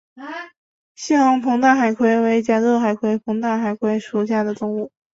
[0.97, 4.91] 猩红膨大海葵为甲胄海葵科膨大海葵属的动物。